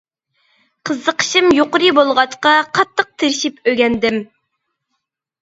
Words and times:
قىزىقىشىم 0.89 1.49
يۇقىرى 1.57 1.91
بولغاچقا، 1.99 2.55
قاتتىق 2.79 3.13
تىرىشىپ 3.21 3.61
ئۆگەندىم. 3.75 4.21